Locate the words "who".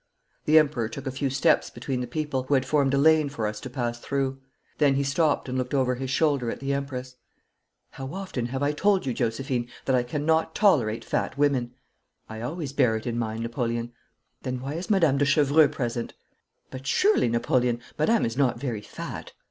2.47-2.55